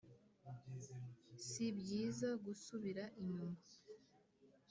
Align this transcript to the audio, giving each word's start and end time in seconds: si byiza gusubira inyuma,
si 1.47 1.65
byiza 1.79 2.29
gusubira 2.45 3.03
inyuma, 3.23 3.59